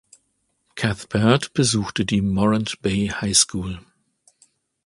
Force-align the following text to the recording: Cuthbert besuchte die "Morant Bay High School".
Cuthbert 0.75 1.53
besuchte 1.53 2.05
die 2.05 2.21
"Morant 2.23 2.81
Bay 2.81 3.09
High 3.09 3.37
School". 3.37 3.81